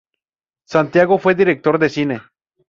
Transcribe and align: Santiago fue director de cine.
Santiago 0.67 1.19
fue 1.19 1.35
director 1.35 1.77
de 1.77 1.89
cine. 1.89 2.21